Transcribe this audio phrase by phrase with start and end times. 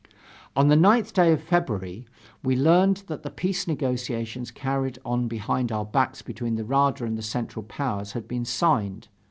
[0.55, 2.01] On the 9th day of February (N.
[2.01, 7.05] S.) we learned that the peace negotiations carried on behind our backs between the Rada
[7.05, 9.09] and the Central Powers, had been signed.